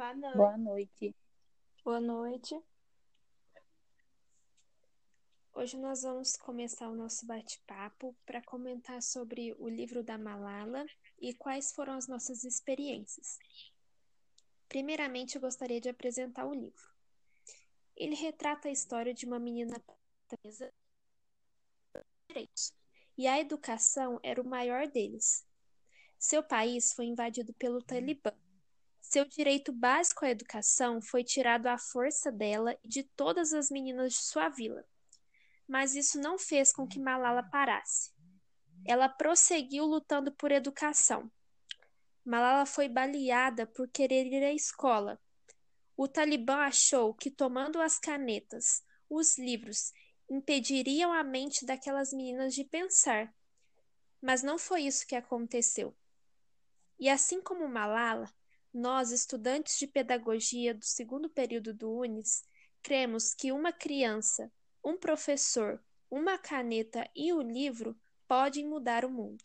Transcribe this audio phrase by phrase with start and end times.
[0.00, 0.34] Boa noite.
[0.34, 1.14] Boa noite.
[1.84, 2.58] Boa noite.
[5.52, 10.86] Hoje nós vamos começar o nosso bate-papo para comentar sobre o livro da Malala
[11.20, 13.38] e quais foram as nossas experiências.
[14.70, 16.90] Primeiramente, eu gostaria de apresentar o livro.
[17.94, 19.78] Ele retrata a história de uma menina
[20.28, 20.72] presa
[22.26, 22.72] direitos,
[23.18, 25.46] e a educação era o maior deles.
[26.18, 28.32] Seu país foi invadido pelo Talibã.
[29.12, 34.12] Seu direito básico à educação foi tirado à força dela e de todas as meninas
[34.12, 34.86] de sua vila.
[35.66, 38.12] Mas isso não fez com que Malala parasse.
[38.86, 41.28] Ela prosseguiu lutando por educação.
[42.24, 45.20] Malala foi baleada por querer ir à escola.
[45.96, 49.92] O Talibã achou que tomando as canetas, os livros,
[50.28, 53.34] impediriam a mente daquelas meninas de pensar.
[54.22, 55.96] Mas não foi isso que aconteceu.
[56.96, 58.32] E assim como Malala,
[58.72, 62.44] nós, estudantes de pedagogia do segundo período do UNES,
[62.82, 64.50] cremos que uma criança,
[64.84, 69.44] um professor, uma caneta e o um livro podem mudar o mundo.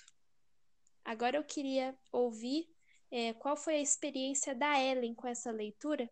[1.03, 2.67] Agora eu queria ouvir
[3.11, 6.09] é, qual foi a experiência da Ellen com essa leitura.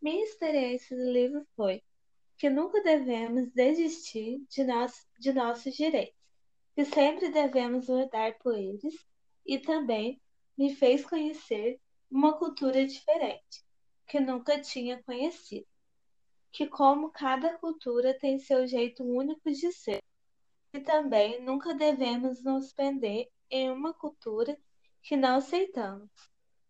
[0.00, 1.82] Minha experiência do livro foi
[2.38, 6.14] que nunca devemos desistir de, nós, de nossos direitos,
[6.74, 8.94] que sempre devemos lutar por eles
[9.44, 10.20] e também
[10.56, 13.64] me fez conhecer uma cultura diferente,
[14.06, 15.66] que nunca tinha conhecido.
[16.52, 20.02] Que como cada cultura tem seu jeito único de ser,
[20.72, 24.58] e também nunca devemos nos prender em uma cultura
[25.02, 26.10] que não aceitamos,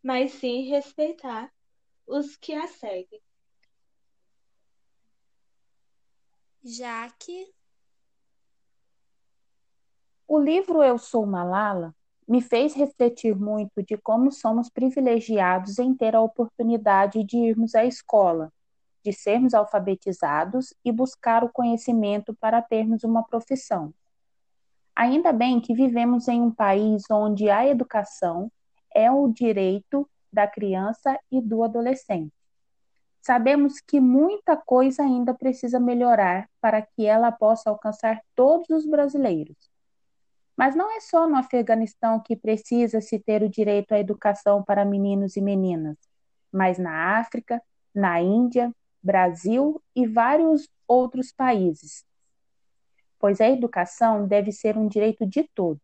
[0.03, 1.53] mas sim respeitar
[2.07, 3.21] os que a seguem.
[6.63, 7.55] Jaque.
[10.27, 11.95] O livro Eu Sou Malala
[12.27, 17.85] me fez refletir muito de como somos privilegiados em ter a oportunidade de irmos à
[17.85, 18.53] escola,
[19.05, 23.95] de sermos alfabetizados e buscar o conhecimento para termos uma profissão.
[24.95, 28.51] Ainda bem que vivemos em um país onde a educação
[28.93, 32.33] é o direito da criança e do adolescente.
[33.21, 39.76] Sabemos que muita coisa ainda precisa melhorar para que ela possa alcançar todos os brasileiros.
[40.57, 44.85] Mas não é só no Afeganistão que precisa se ter o direito à educação para
[44.85, 45.99] meninos e meninas,
[46.51, 47.63] mas na África,
[47.95, 52.05] na Índia, Brasil e vários outros países.
[53.19, 55.83] Pois a educação deve ser um direito de todos.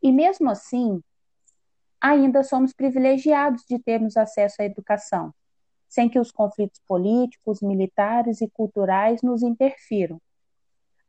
[0.00, 1.02] E mesmo assim,
[2.00, 5.34] ainda somos privilegiados de termos acesso à educação,
[5.88, 10.20] sem que os conflitos políticos, militares e culturais nos interfiram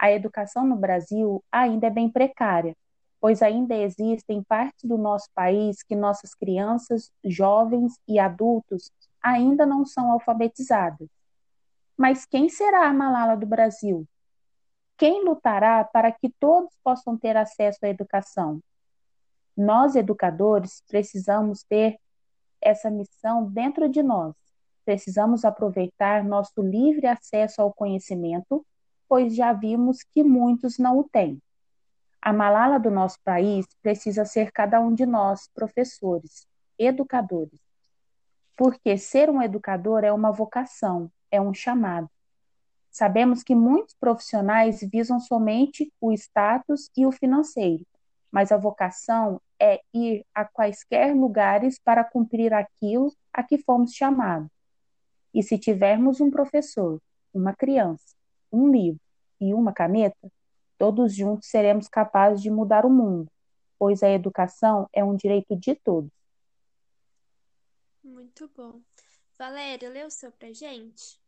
[0.02, 2.76] a educação no Brasil ainda é bem precária,
[3.20, 8.92] pois ainda existem partes do nosso país que nossas crianças, jovens e adultos
[9.22, 11.08] ainda não são alfabetizadas.
[11.96, 14.08] Mas quem será a Malala do Brasil?
[14.98, 18.60] Quem lutará para que todos possam ter acesso à educação?
[19.56, 22.00] Nós, educadores, precisamos ter
[22.60, 24.34] essa missão dentro de nós.
[24.84, 28.66] Precisamos aproveitar nosso livre acesso ao conhecimento
[29.12, 31.38] pois já vimos que muitos não o têm.
[32.22, 36.48] A Malala do nosso país precisa ser cada um de nós, professores,
[36.80, 37.60] educadores.
[38.56, 42.10] Porque ser um educador é uma vocação, é um chamado.
[42.90, 47.86] Sabemos que muitos profissionais visam somente o status e o financeiro,
[48.32, 54.50] mas a vocação é ir a quaisquer lugares para cumprir aquilo a que fomos chamados.
[55.34, 57.02] E se tivermos um professor,
[57.34, 58.21] uma criança,
[58.52, 59.00] um livro
[59.40, 60.32] e uma caneta,
[60.78, 63.32] todos juntos seremos capazes de mudar o mundo,
[63.78, 66.12] pois a educação é um direito de todos.
[68.04, 68.82] Muito bom.
[69.38, 71.20] Valéria, lê o seu pra gente?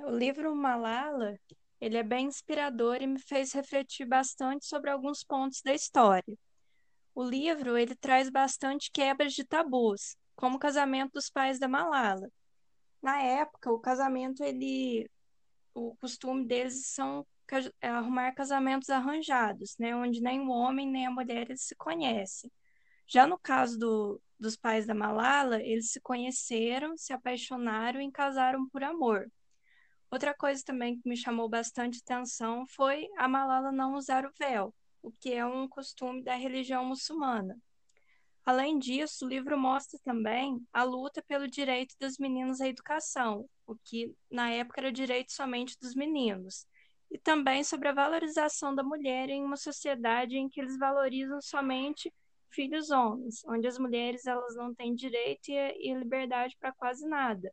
[0.00, 1.36] O livro Malala,
[1.80, 6.36] ele é bem inspirador e me fez refletir bastante sobre alguns pontos da história.
[7.14, 12.28] O livro, ele traz bastante quebras de tabus, como o casamento dos pais da Malala,
[13.02, 15.10] na época, o casamento, ele,
[15.74, 17.26] o costume deles são
[17.80, 22.52] é arrumar casamentos arranjados, né, onde nem o homem nem a mulher se conhecem.
[23.06, 28.68] Já no caso do, dos pais da Malala, eles se conheceram, se apaixonaram e casaram
[28.68, 29.30] por amor.
[30.10, 34.74] Outra coisa também que me chamou bastante atenção foi a Malala não usar o véu,
[35.02, 37.58] o que é um costume da religião muçulmana.
[38.48, 43.76] Além disso, o livro mostra também a luta pelo direito das meninas à educação, o
[43.76, 46.66] que na época era direito somente dos meninos,
[47.10, 52.10] e também sobre a valorização da mulher em uma sociedade em que eles valorizam somente
[52.48, 57.52] filhos homens, onde as mulheres elas não têm direito e, e liberdade para quase nada.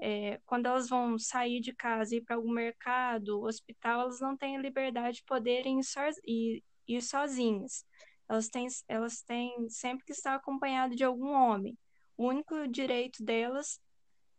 [0.00, 4.36] É, quando elas vão sair de casa e ir para algum mercado, hospital, elas não
[4.36, 5.84] têm a liberdade de poderem ir,
[6.24, 7.86] ir, ir sozinhas.
[8.28, 11.76] Elas têm, elas têm sempre que estar acompanhadas de algum homem.
[12.16, 13.80] O único direito delas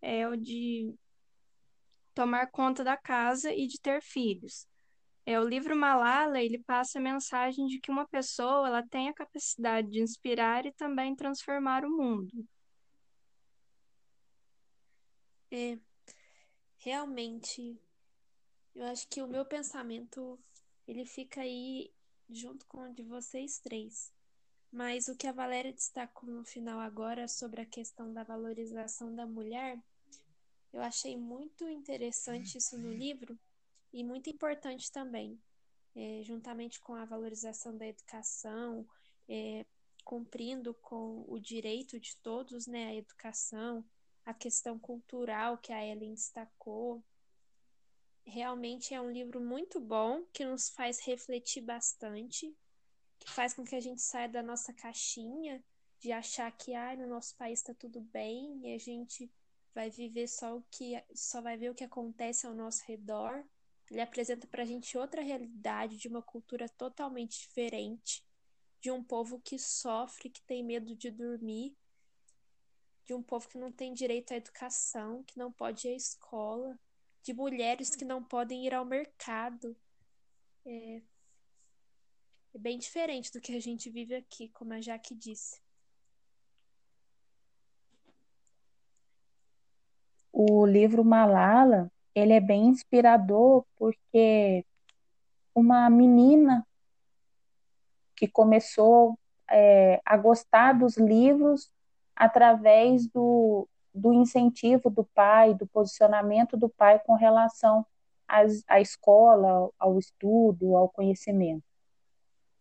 [0.01, 0.93] é o de
[2.13, 4.67] tomar conta da casa e de ter filhos.
[5.25, 9.13] É, o livro Malala, ele passa a mensagem de que uma pessoa ela tem a
[9.13, 12.47] capacidade de inspirar e também transformar o mundo.
[15.51, 15.79] É,
[16.77, 17.79] realmente,
[18.75, 20.39] eu acho que o meu pensamento,
[20.87, 21.91] ele fica aí
[22.29, 24.11] junto com o de vocês três.
[24.71, 29.25] Mas o que a Valéria destacou no final agora sobre a questão da valorização da
[29.25, 29.81] mulher,
[30.73, 33.39] eu achei muito interessante isso no livro
[33.93, 35.39] e muito importante também,
[35.95, 38.85] é, juntamente com a valorização da educação,
[39.29, 39.65] é,
[40.03, 43.85] cumprindo com o direito de todos, né, a educação,
[44.25, 47.01] a questão cultural que a Ellen destacou.
[48.25, 52.57] Realmente é um livro muito bom que nos faz refletir bastante,
[53.19, 55.63] que faz com que a gente saia da nossa caixinha
[55.99, 59.31] de achar que ah, no nosso país está tudo bem e a gente
[59.73, 63.45] vai viver só o que só vai ver o que acontece ao nosso redor.
[63.91, 68.25] Ele apresenta para a gente outra realidade de uma cultura totalmente diferente,
[68.81, 71.77] de um povo que sofre, que tem medo de dormir,
[73.05, 76.79] de um povo que não tem direito à educação, que não pode ir à escola,
[77.25, 79.75] de mulheres que não podem ir ao mercado.
[80.65, 81.01] É,
[82.53, 85.65] é bem diferente do que a gente vive aqui, como a Jaque disse.
[90.35, 94.65] o livro Malala, ele é bem inspirador porque
[95.55, 96.67] uma menina
[98.17, 99.17] que começou
[99.49, 101.71] é, a gostar dos livros
[102.13, 107.85] através do, do incentivo do pai, do posicionamento do pai com relação
[108.27, 111.63] às, à escola, ao estudo, ao conhecimento.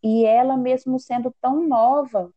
[0.02, 2.31] E ela, mesmo sendo tão nova,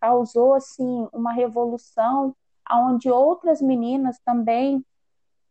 [0.00, 2.34] causou assim uma revolução
[2.70, 4.84] onde outras meninas também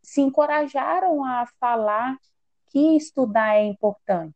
[0.01, 2.17] se encorajaram a falar
[2.67, 4.35] que estudar é importante.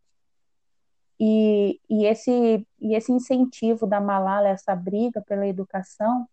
[1.19, 6.27] E, e, esse, e esse incentivo da Malala, essa briga pela educação,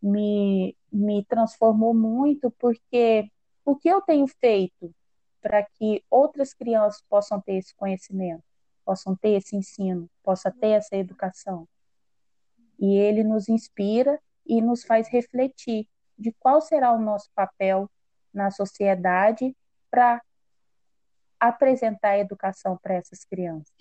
[0.00, 3.30] me, me transformou muito, porque
[3.64, 4.94] o que eu tenho feito
[5.40, 8.44] para que outras crianças possam ter esse conhecimento,
[8.84, 11.66] possam ter esse ensino, possa ter essa educação?
[12.78, 17.88] E ele nos inspira e nos faz refletir de qual será o nosso papel
[18.32, 19.56] na sociedade
[19.90, 20.22] para
[21.38, 23.72] apresentar a educação para essas crianças.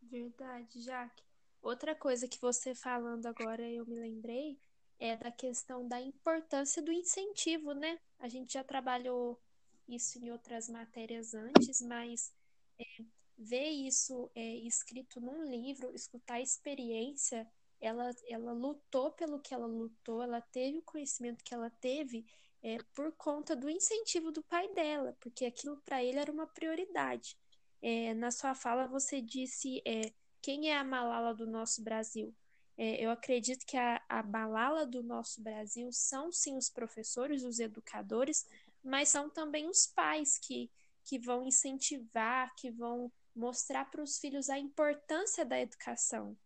[0.00, 1.22] Verdade, Jaque.
[1.62, 4.58] Outra coisa que você falando agora eu me lembrei
[5.02, 7.98] é da questão da importância do incentivo, né?
[8.20, 9.40] A gente já trabalhou
[9.88, 12.32] isso em outras matérias antes, mas
[12.78, 13.04] é,
[13.36, 19.66] ver isso é, escrito num livro, escutar a experiência ela, ela lutou pelo que ela
[19.66, 22.24] lutou, ela teve o conhecimento que ela teve
[22.62, 27.36] é, por conta do incentivo do pai dela, porque aquilo para ele era uma prioridade.
[27.82, 32.32] É, na sua fala, você disse é, quem é a Malala do nosso Brasil.
[32.76, 37.60] É, eu acredito que a, a Malala do nosso Brasil são sim os professores, os
[37.60, 38.46] educadores,
[38.82, 40.70] mas são também os pais que,
[41.04, 46.36] que vão incentivar, que vão mostrar para os filhos a importância da educação.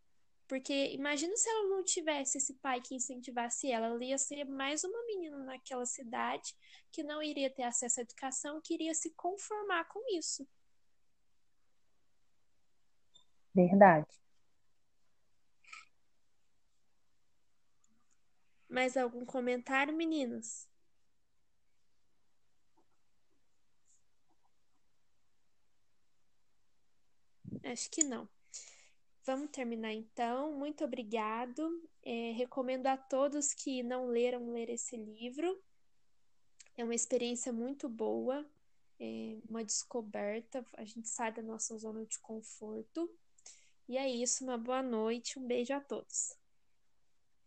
[0.48, 4.84] Porque imagina se ela não tivesse esse pai que incentivasse ela, ela ia ser mais
[4.84, 6.54] uma menina naquela cidade
[6.92, 10.46] que não iria ter acesso à educação, que iria se conformar com isso.
[13.52, 14.06] Verdade.
[18.76, 20.68] Mais algum comentário, meninos?
[27.64, 28.28] Acho que não.
[29.24, 30.52] Vamos terminar então.
[30.52, 31.88] Muito obrigado.
[32.02, 35.58] É, recomendo a todos que não leram ler esse livro.
[36.76, 38.46] É uma experiência muito boa,
[39.00, 40.62] é uma descoberta.
[40.74, 43.10] A gente sai da nossa zona de conforto.
[43.88, 44.44] E é isso.
[44.44, 45.38] Uma boa noite.
[45.38, 46.36] Um beijo a todos.